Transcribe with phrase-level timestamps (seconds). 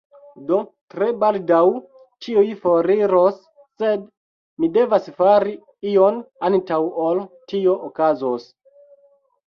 [0.51, 0.59] Do,
[0.93, 1.59] tre baldaŭ
[2.27, 3.39] ĉiuj foriros
[3.83, 4.09] sed
[4.65, 5.57] mi devas fari
[5.95, 8.55] ion antaŭ ol tio okazos